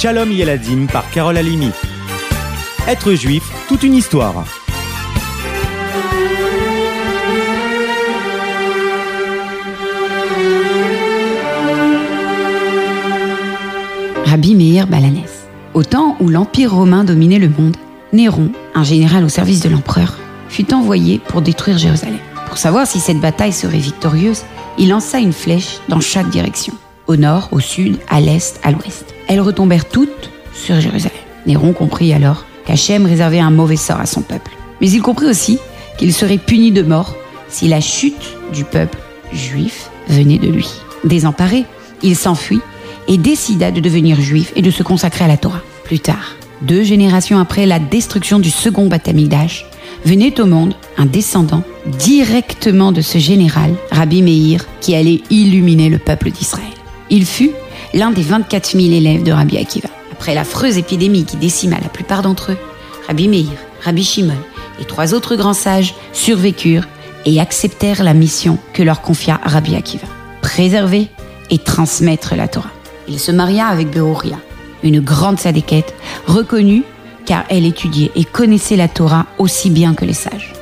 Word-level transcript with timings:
Shalom 0.00 0.32
Yeladim 0.32 0.86
par 0.86 1.10
Carole 1.10 1.36
Alimi. 1.36 1.68
Être 2.88 3.12
juif, 3.12 3.42
toute 3.68 3.82
une 3.82 3.92
histoire. 3.92 4.46
Rabbi 14.24 14.54
Meir 14.54 14.86
Balanès. 14.86 15.46
Au 15.74 15.82
temps 15.82 16.16
où 16.18 16.30
l'Empire 16.30 16.72
romain 16.72 17.04
dominait 17.04 17.38
le 17.38 17.50
monde, 17.50 17.76
Néron, 18.14 18.52
un 18.74 18.84
général 18.84 19.22
au 19.22 19.28
service 19.28 19.60
de 19.60 19.68
l'empereur, 19.68 20.16
fut 20.48 20.72
envoyé 20.72 21.18
pour 21.18 21.42
détruire 21.42 21.76
Jérusalem. 21.76 22.20
Pour 22.46 22.56
savoir 22.56 22.86
si 22.86 23.00
cette 23.00 23.20
bataille 23.20 23.52
serait 23.52 23.76
victorieuse, 23.76 24.44
il 24.78 24.88
lança 24.88 25.18
une 25.18 25.34
flèche 25.34 25.76
dans 25.90 26.00
chaque 26.00 26.30
direction, 26.30 26.72
au 27.06 27.16
nord, 27.16 27.50
au 27.52 27.60
sud, 27.60 27.98
à 28.08 28.22
l'est, 28.22 28.58
à 28.62 28.70
l'ouest. 28.70 29.09
Elles 29.30 29.40
retombèrent 29.40 29.88
toutes 29.88 30.28
sur 30.52 30.80
Jérusalem. 30.80 31.16
Néron 31.46 31.72
comprit 31.72 32.12
alors 32.12 32.46
qu'Hachem 32.66 33.06
réservait 33.06 33.38
un 33.38 33.52
mauvais 33.52 33.76
sort 33.76 34.00
à 34.00 34.06
son 34.06 34.22
peuple. 34.22 34.50
Mais 34.80 34.90
il 34.90 35.00
comprit 35.02 35.26
aussi 35.26 35.60
qu'il 35.98 36.12
serait 36.12 36.36
puni 36.36 36.72
de 36.72 36.82
mort 36.82 37.14
si 37.48 37.68
la 37.68 37.80
chute 37.80 38.36
du 38.52 38.64
peuple 38.64 38.98
juif 39.32 39.88
venait 40.08 40.38
de 40.38 40.48
lui. 40.48 40.68
Désemparé, 41.04 41.64
il 42.02 42.16
s'enfuit 42.16 42.60
et 43.06 43.18
décida 43.18 43.70
de 43.70 43.78
devenir 43.78 44.20
juif 44.20 44.52
et 44.56 44.62
de 44.62 44.70
se 44.72 44.82
consacrer 44.82 45.26
à 45.26 45.28
la 45.28 45.36
Torah. 45.36 45.62
Plus 45.84 46.00
tard, 46.00 46.34
deux 46.62 46.82
générations 46.82 47.38
après 47.38 47.66
la 47.66 47.78
destruction 47.78 48.40
du 48.40 48.50
second 48.50 48.88
Beth 48.88 49.06
Amikdash, 49.06 49.64
venait 50.04 50.40
au 50.40 50.46
monde 50.46 50.74
un 50.98 51.06
descendant 51.06 51.62
directement 51.86 52.90
de 52.90 53.00
ce 53.00 53.18
général, 53.18 53.74
Rabbi 53.92 54.22
Meir, 54.22 54.66
qui 54.80 54.96
allait 54.96 55.20
illuminer 55.30 55.88
le 55.88 55.98
peuple 55.98 56.32
d'Israël. 56.32 56.64
Il 57.10 57.24
fut 57.24 57.52
l'un 57.94 58.10
des 58.10 58.22
24 58.22 58.72
000 58.72 58.92
élèves 58.92 59.22
de 59.22 59.32
Rabbi 59.32 59.58
Akiva. 59.58 59.88
Après 60.12 60.34
l'affreuse 60.34 60.78
épidémie 60.78 61.24
qui 61.24 61.36
décima 61.36 61.76
la 61.80 61.88
plupart 61.88 62.22
d'entre 62.22 62.52
eux, 62.52 62.58
Rabbi 63.06 63.28
Meir, 63.28 63.48
Rabbi 63.82 64.04
Shimon 64.04 64.34
et 64.80 64.84
trois 64.84 65.14
autres 65.14 65.36
grands 65.36 65.54
sages 65.54 65.94
survécurent 66.12 66.86
et 67.26 67.40
acceptèrent 67.40 68.02
la 68.02 68.14
mission 68.14 68.58
que 68.72 68.82
leur 68.82 69.00
confia 69.00 69.40
Rabbi 69.44 69.74
Akiva. 69.74 70.06
Préserver 70.42 71.08
et 71.50 71.58
transmettre 71.58 72.34
la 72.36 72.48
Torah. 72.48 72.70
Il 73.08 73.18
se 73.18 73.32
maria 73.32 73.66
avec 73.66 73.90
Beruria, 73.90 74.38
une 74.82 75.00
grande 75.00 75.38
sadéquette, 75.38 75.94
reconnue 76.26 76.84
car 77.26 77.44
elle 77.48 77.66
étudiait 77.66 78.10
et 78.14 78.24
connaissait 78.24 78.76
la 78.76 78.88
Torah 78.88 79.26
aussi 79.38 79.70
bien 79.70 79.94
que 79.94 80.04
les 80.04 80.14
sages. 80.14 80.52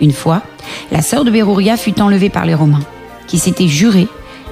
Une 0.00 0.12
fois, 0.12 0.42
la 0.90 1.02
sœur 1.02 1.24
de 1.24 1.30
Beruria 1.30 1.76
fut 1.76 2.00
enlevée 2.00 2.30
par 2.30 2.46
les 2.46 2.54
Romains, 2.54 2.84
qui 3.26 3.38
s'étaient 3.38 3.68
jurés 3.68 4.08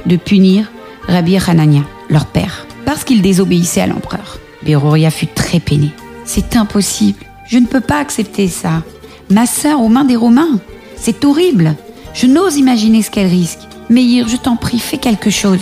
de 0.07 0.17
punir 0.17 0.71
Rabbi 1.09 1.37
Hanania, 1.37 1.83
leur 2.09 2.27
père, 2.27 2.67
parce 2.85 3.05
qu'il 3.05 3.23
désobéissait 3.23 3.81
à 3.81 3.87
l'empereur. 3.87 4.39
Beruria 4.63 5.11
fut 5.11 5.27
très 5.27 5.61
peinée. 5.61 5.93
C'est 6.25 6.57
impossible, 6.57 7.25
je 7.47 7.59
ne 7.59 7.67
peux 7.67 7.81
pas 7.81 7.99
accepter 7.99 8.49
ça. 8.49 8.83
Ma 9.31 9.47
sœur 9.47 9.81
aux 9.81 9.89
mains 9.89 10.05
des 10.05 10.17
Romains, 10.17 10.59
c'est 10.97 11.25
horrible. 11.25 11.75
Je 12.15 12.27
n'ose 12.27 12.57
imaginer 12.57 13.03
ce 13.03 13.11
qu'elle 13.11 13.27
risque. 13.27 13.61
Meir, 13.91 14.29
je 14.29 14.37
t'en 14.37 14.57
prie, 14.57 14.79
fais 14.79 14.99
quelque 14.99 15.31
chose. 15.31 15.61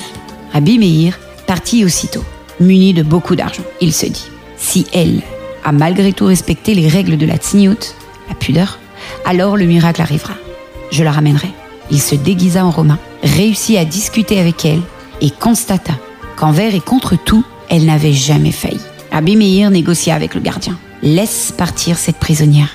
Rabbi 0.52 0.78
Meir 0.78 1.18
partit 1.46 1.84
aussitôt, 1.84 2.24
muni 2.60 2.92
de 2.94 3.02
beaucoup 3.02 3.34
d'argent. 3.34 3.64
Il 3.80 3.92
se 3.92 4.06
dit, 4.06 4.26
si 4.56 4.86
elle 4.92 5.22
a 5.64 5.72
malgré 5.72 6.12
tout 6.12 6.26
respecté 6.26 6.74
les 6.74 6.88
règles 6.88 7.16
de 7.16 7.26
la 7.26 7.36
tzniout, 7.36 7.94
la 8.28 8.34
pudeur, 8.34 8.78
alors 9.24 9.56
le 9.56 9.64
miracle 9.64 10.02
arrivera. 10.02 10.34
Je 10.90 11.02
la 11.02 11.12
ramènerai. 11.12 11.50
Il 11.90 12.00
se 12.00 12.14
déguisa 12.14 12.64
en 12.64 12.70
romain, 12.70 12.98
réussit 13.22 13.76
à 13.76 13.84
discuter 13.84 14.38
avec 14.38 14.64
elle 14.64 14.82
et 15.20 15.30
constata 15.30 15.94
qu'envers 16.36 16.74
et 16.74 16.80
contre 16.80 17.16
tout, 17.16 17.44
elle 17.68 17.86
n'avait 17.86 18.12
jamais 18.12 18.52
failli. 18.52 18.80
Rabbi 19.10 19.36
Meir 19.36 19.70
négocia 19.70 20.14
avec 20.14 20.34
le 20.34 20.40
gardien. 20.40 20.78
Laisse 21.02 21.52
partir 21.56 21.98
cette 21.98 22.18
prisonnière 22.18 22.68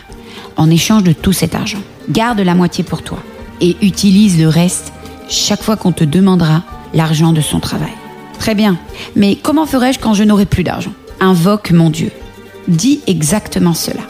en 0.57 0.69
échange 0.69 1.03
de 1.03 1.13
tout 1.13 1.33
cet 1.33 1.55
argent. 1.55 1.79
Garde 2.09 2.39
la 2.39 2.55
moitié 2.55 2.83
pour 2.83 3.03
toi 3.03 3.19
et 3.61 3.77
utilise 3.81 4.39
le 4.39 4.47
reste 4.47 4.91
chaque 5.29 5.61
fois 5.61 5.77
qu'on 5.77 5.91
te 5.91 6.03
demandera 6.03 6.63
l'argent 6.93 7.31
de 7.31 7.41
son 7.41 7.59
travail. 7.59 7.93
Très 8.39 8.55
bien, 8.55 8.77
mais 9.15 9.35
comment 9.35 9.65
ferais-je 9.65 9.99
quand 9.99 10.13
je 10.13 10.23
n'aurai 10.23 10.45
plus 10.45 10.63
d'argent? 10.63 10.93
Invoque 11.19 11.71
mon 11.71 11.89
Dieu. 11.89 12.11
Dis 12.67 13.01
exactement 13.07 13.73
cela. 13.73 14.01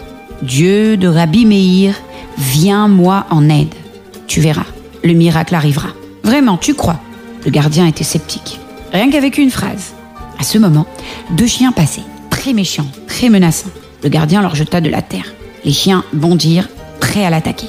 Dieu 0.41 0.97
de 0.97 1.07
Rabbi 1.07 1.45
Meir, 1.45 1.95
viens 2.37 2.87
moi 2.87 3.25
en 3.29 3.49
aide. 3.49 3.73
Tu 4.27 4.41
verras, 4.41 4.65
le 5.03 5.13
miracle 5.13 5.55
arrivera. 5.55 5.89
Vraiment, 6.23 6.57
tu 6.57 6.73
crois? 6.73 6.99
Le 7.45 7.51
gardien 7.51 7.87
était 7.87 8.03
sceptique. 8.03 8.59
Rien 8.91 9.09
qu'avec 9.09 9.37
une 9.37 9.51
phrase. 9.51 9.93
À 10.39 10.43
ce 10.43 10.57
moment, 10.57 10.85
deux 11.31 11.47
chiens 11.47 11.71
passaient, 11.71 12.03
très 12.29 12.53
méchants, 12.53 12.87
très 13.07 13.29
menaçants. 13.29 13.69
Le 14.03 14.09
gardien 14.09 14.41
leur 14.41 14.55
jeta 14.55 14.81
de 14.81 14.89
la 14.89 15.01
terre. 15.01 15.33
Les 15.65 15.73
chiens 15.73 16.03
bondirent, 16.13 16.69
prêts 16.99 17.25
à 17.25 17.29
l'attaquer. 17.29 17.67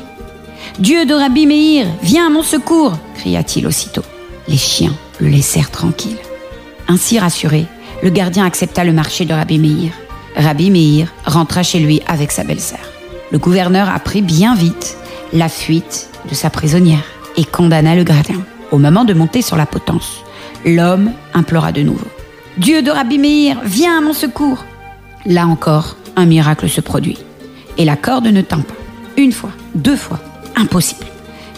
Dieu 0.78 1.06
de 1.06 1.14
Rabbi 1.14 1.46
Meir, 1.46 1.86
viens 2.02 2.26
à 2.26 2.30
mon 2.30 2.42
secours 2.42 2.96
cria-t-il 3.16 3.66
aussitôt. 3.66 4.04
Les 4.46 4.56
chiens 4.56 4.94
le 5.18 5.28
laissèrent 5.28 5.70
tranquille. 5.70 6.18
Ainsi 6.86 7.18
rassuré, 7.18 7.66
le 8.02 8.10
gardien 8.10 8.44
accepta 8.44 8.84
le 8.84 8.92
marché 8.92 9.24
de 9.24 9.34
Rabbi 9.34 9.58
Meir. 9.58 9.92
Rabbi 10.36 10.70
Meir 10.70 11.12
rentra 11.26 11.62
chez 11.62 11.80
lui 11.80 12.00
avec 12.06 12.30
sa 12.30 12.44
belle-sœur. 12.44 12.78
Le 13.32 13.38
gouverneur 13.38 13.88
apprit 13.88 14.22
bien 14.22 14.54
vite 14.54 14.96
la 15.32 15.48
fuite 15.48 16.08
de 16.30 16.34
sa 16.34 16.48
prisonnière 16.48 17.04
et 17.36 17.44
condamna 17.44 17.94
le 17.94 18.04
gardien. 18.04 18.40
Au 18.70 18.78
moment 18.78 19.04
de 19.04 19.14
monter 19.14 19.42
sur 19.42 19.56
la 19.56 19.66
potence, 19.66 20.22
l'homme 20.64 21.12
implora 21.34 21.72
de 21.72 21.82
nouveau. 21.82 22.06
Dieu 22.56 22.82
de 22.82 22.90
Rabbi 22.90 23.18
Meir, 23.18 23.60
viens 23.64 23.98
à 23.98 24.00
mon 24.00 24.12
secours. 24.12 24.64
Là 25.26 25.46
encore, 25.46 25.96
un 26.16 26.26
miracle 26.26 26.68
se 26.68 26.80
produit. 26.80 27.18
Et 27.76 27.84
la 27.84 27.96
corde 27.96 28.26
ne 28.26 28.40
tint 28.40 28.60
pas. 28.60 28.74
Une 29.16 29.32
fois, 29.32 29.50
deux 29.74 29.96
fois, 29.96 30.18
impossible. 30.56 31.06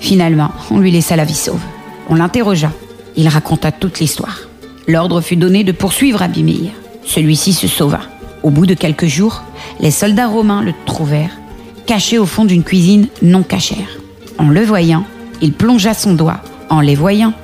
Finalement, 0.01 0.51
on 0.71 0.79
lui 0.79 0.91
laissa 0.91 1.17
la 1.17 1.25
vie 1.25 1.35
sauve. 1.35 1.63
On 2.09 2.15
l'interrogea. 2.15 2.73
Il 3.17 3.29
raconta 3.29 3.73
toute 3.73 4.01
l'histoire. 4.01 4.41
L'ordre 4.87 5.21
fut 5.21 5.37
donné 5.37 5.65
de 5.65 5.73
poursuivre 5.73 6.19
Rabbi 6.19 6.43
Meir. 6.43 6.73
Celui-ci 7.05 7.53
se 7.53 7.67
sauva. 7.67 8.01
Au 8.43 8.51
bout 8.51 8.67
de 8.67 8.75
quelques 8.75 9.07
jours, 9.07 9.43
les 9.81 9.91
soldats 9.91 10.29
romains 10.29 10.63
le 10.63 10.73
trouvèrent, 10.87 11.39
caché 11.87 12.19
au 12.19 12.27
fond 12.27 12.45
d'une 12.45 12.65
cuisine 12.65 13.09
non 13.23 13.43
cachère. 13.43 13.99
En 14.39 14.49
le 14.49 14.63
voyant, 14.63 15.05
il 15.43 15.53
plongea 15.53 15.93
son 15.95 16.15
doigt. 16.15 16.41
En 16.71 16.81
les 16.81 16.95
voyant, 16.95 17.35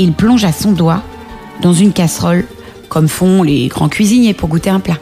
il 0.00 0.14
plongea 0.14 0.50
son 0.50 0.72
doigt 0.72 1.02
dans 1.60 1.74
une 1.74 1.92
casserole, 1.92 2.46
comme 2.88 3.06
font 3.06 3.42
les 3.42 3.68
grands 3.68 3.90
cuisiniers 3.90 4.32
pour 4.32 4.48
goûter 4.48 4.70
un 4.70 4.80
plat. 4.80 4.96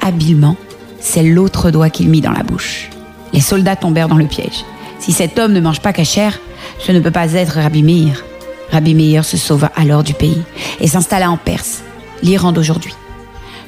Habilement, 0.00 0.56
c'est 1.00 1.24
l'autre 1.24 1.72
doigt 1.72 1.90
qu'il 1.90 2.08
mit 2.08 2.20
dans 2.20 2.30
la 2.30 2.44
bouche. 2.44 2.88
Les 3.32 3.40
soldats 3.40 3.74
tombèrent 3.74 4.08
dans 4.08 4.16
le 4.16 4.26
piège. 4.26 4.64
Si 5.00 5.10
cet 5.10 5.36
homme 5.40 5.52
ne 5.52 5.60
mange 5.60 5.80
pas 5.80 5.92
cachère, 5.92 6.38
ce 6.78 6.92
ne 6.92 7.00
peut 7.00 7.10
pas 7.10 7.32
être 7.32 7.54
Rabbi 7.54 7.82
Meir. 7.82 8.24
Rabbi 8.70 8.94
Meir 8.94 9.24
se 9.24 9.36
sauva 9.36 9.72
alors 9.74 10.04
du 10.04 10.14
pays 10.14 10.42
et 10.80 10.86
s'installa 10.86 11.28
en 11.28 11.36
Perse, 11.36 11.82
l'Iran 12.22 12.52
d'aujourd'hui. 12.52 12.94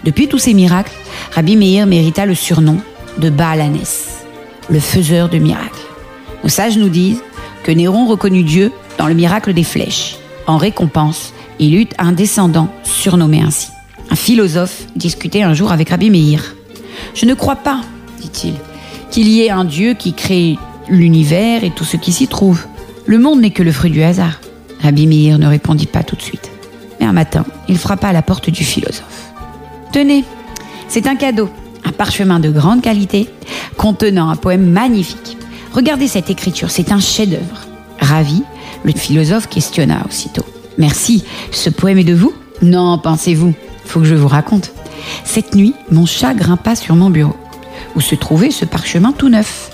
Depuis 0.05 0.29
tous 0.29 0.39
ces 0.39 0.55
miracles, 0.55 0.95
Rabbi 1.33 1.57
Meir 1.57 1.87
mérita 1.87 2.25
le 2.25 2.37
surnom 2.37 2.79
de 3.19 3.31
Baalanès, 3.31 4.21
le 4.71 4.79
faiseur 4.79 5.29
de 5.29 5.39
miracles. 5.39 5.87
Nos 6.45 6.51
sages 6.51 6.79
nous 6.79 6.89
disent 6.89 7.23
que 7.65 7.73
Néron 7.73 8.07
reconnut 8.07 8.45
Dieu 8.45 8.71
dans 8.97 9.09
le 9.09 9.15
miracle 9.15 9.53
des 9.53 9.65
flèches. 9.65 10.19
En 10.49 10.57
récompense, 10.57 11.35
il 11.59 11.75
eut 11.75 11.89
un 11.99 12.13
descendant 12.13 12.69
surnommé 12.83 13.43
ainsi. 13.43 13.69
Un 14.11 14.17
philosophe 14.17 14.87
discutait 14.97 15.43
un 15.43 15.53
jour 15.53 15.73
avec 15.73 15.91
Rabbi 15.91 16.09
Meir. 16.09 16.55
Je 17.15 17.27
ne 17.27 17.35
crois 17.35 17.57
pas, 17.57 17.83
dit-il, 18.19 18.55
qu'il 19.11 19.29
y 19.29 19.43
ait 19.43 19.51
un 19.51 19.67
Dieu 19.67 19.93
qui 19.93 20.15
crée 20.15 20.59
l'univers 20.89 21.65
et 21.65 21.71
tout 21.71 21.85
ce 21.85 21.99
qui 21.99 22.13
s'y 22.13 22.29
trouve. 22.29 22.65
Le 23.05 23.19
monde 23.19 23.43
n'est 23.43 23.51
que 23.51 23.63
le 23.63 23.73
fruit 23.73 23.91
du 23.91 24.03
hasard. 24.03 24.41
Rabbi 24.81 25.07
Meir 25.07 25.39
ne 25.39 25.47
répondit 25.47 25.87
pas 25.87 26.03
tout 26.03 26.17
de 26.17 26.23
suite. 26.23 26.51
Mais 26.99 27.05
un 27.05 27.13
matin, 27.13 27.45
il 27.69 27.77
frappa 27.77 28.09
à 28.09 28.13
la 28.15 28.23
porte 28.23 28.49
du 28.49 28.65
philosophe. 28.65 29.33
Tenez, 29.93 30.25
c'est 30.89 31.07
un 31.07 31.17
cadeau, 31.17 31.51
un 31.85 31.93
parchemin 31.93 32.41
de 32.41 32.51
grande 32.51 32.81
qualité 32.81 33.29
contenant 33.77 34.31
un 34.31 34.37
poème 34.37 34.65
magnifique. 34.71 35.37
Regardez 35.75 36.09
cette 36.09 36.31
écriture, 36.31 36.71
c'est 36.71 36.91
un 36.91 37.01
chef-d'œuvre. 37.01 37.67
Ravi, 38.01 38.43
le 38.85 38.93
philosophe 38.93 39.49
questionna 39.49 40.05
aussitôt. 40.09 40.45
Merci, 40.79 41.25
ce 41.51 41.71
poème 41.71 41.99
est 41.99 42.05
de 42.05 42.15
vous? 42.15 42.33
Non, 42.63 42.99
pensez-vous, 42.99 43.53
faut 43.85 44.01
que 44.01 44.07
je 44.07 44.15
vous 44.15 44.29
raconte. 44.29 44.73
Cette 45.25 45.55
nuit, 45.55 45.75
mon 45.91 46.07
chat 46.07 46.35
grimpa 46.35 46.77
sur 46.77 46.95
mon 46.95 47.11
bureau, 47.11 47.37
où 47.97 48.01
se 48.01 48.15
trouvait 48.15 48.51
ce 48.51 48.65
parchemin 48.65 49.13
tout 49.13 49.29
neuf, 49.29 49.71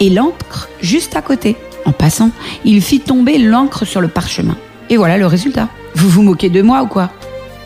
et 0.00 0.10
l'encre 0.10 0.68
juste 0.80 1.16
à 1.16 1.22
côté. 1.22 1.56
En 1.84 1.92
passant, 1.92 2.30
il 2.64 2.82
fit 2.82 3.00
tomber 3.00 3.38
l'encre 3.38 3.84
sur 3.84 4.00
le 4.00 4.08
parchemin. 4.08 4.56
Et 4.90 4.96
voilà 4.96 5.16
le 5.16 5.26
résultat. 5.26 5.68
Vous 5.94 6.08
vous 6.08 6.22
moquez 6.22 6.50
de 6.50 6.60
moi 6.60 6.82
ou 6.82 6.86
quoi? 6.86 7.10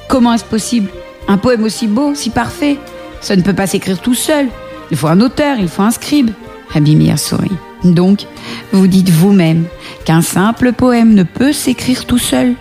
Comment 0.08 0.34
est-ce 0.34 0.44
possible? 0.44 0.90
Un 1.28 1.38
poème 1.38 1.64
aussi 1.64 1.86
beau, 1.86 2.14
si 2.14 2.30
parfait 2.30 2.78
Ça 3.20 3.36
ne 3.36 3.42
peut 3.42 3.54
pas 3.54 3.66
s'écrire 3.66 4.00
tout 4.00 4.14
seul. 4.14 4.48
Il 4.90 4.96
faut 4.96 5.08
un 5.08 5.20
auteur, 5.20 5.56
il 5.58 5.68
faut 5.68 5.82
un 5.82 5.90
scribe. 5.90 6.30
Rabbi 6.68 6.94
Meir 6.94 7.18
sourit. 7.18 7.50
Donc, 7.84 8.26
vous 8.72 8.86
dites 8.86 9.10
vous-même 9.10 9.64
qu'un 10.04 10.22
simple 10.22 10.72
poème 10.72 11.14
ne 11.14 11.22
peut 11.22 11.52
s'écrire 11.52 12.04
tout 12.06 12.18
seul, 12.18 12.54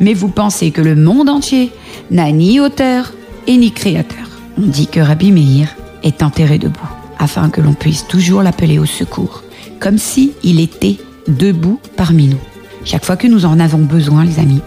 mais 0.00 0.14
vous 0.14 0.28
pensez 0.28 0.70
que 0.70 0.80
le 0.80 0.96
monde 0.96 1.28
entier 1.28 1.72
n'a 2.10 2.30
ni 2.32 2.60
auteur 2.60 3.12
et 3.46 3.56
ni 3.56 3.72
créateur. 3.72 4.28
On 4.58 4.66
dit 4.66 4.86
que 4.86 5.00
Rabbi 5.00 5.32
Meir 5.32 5.76
est 6.02 6.22
enterré 6.22 6.58
debout, 6.58 6.88
afin 7.18 7.50
que 7.50 7.60
l'on 7.60 7.74
puisse 7.74 8.06
toujours 8.06 8.42
l'appeler 8.42 8.78
au 8.78 8.86
secours, 8.86 9.42
comme 9.80 9.98
si 9.98 10.32
il 10.42 10.60
était 10.60 10.98
debout 11.26 11.80
parmi 11.96 12.28
nous. 12.28 12.40
Chaque 12.84 13.04
fois 13.04 13.16
que 13.16 13.26
nous 13.26 13.44
en 13.44 13.60
avons 13.60 13.78
besoin, 13.78 14.24
les 14.24 14.38
amis, 14.38 14.60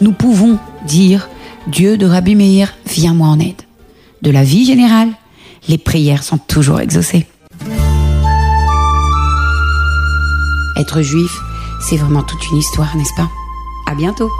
nous 0.00 0.12
pouvons 0.12 0.58
dire 0.86 1.28
Dieu 1.68 1.96
de 1.96 2.06
Rabbi 2.06 2.34
Meir, 2.34 2.74
viens-moi 2.86 3.28
en 3.28 3.40
aide. 3.40 3.62
De 4.20 4.30
la 4.30 4.44
vie 4.44 4.64
générale, 4.64 5.08
les 5.68 5.78
prières 5.78 6.22
sont 6.22 6.38
toujours 6.38 6.80
exaucées. 6.80 7.26
Être 10.76 11.02
juif, 11.02 11.38
c'est 11.80 11.96
vraiment 11.96 12.22
toute 12.22 12.50
une 12.50 12.58
histoire, 12.58 12.96
n'est-ce 12.96 13.14
pas? 13.16 13.28
À 13.92 13.94
bientôt 13.94 14.30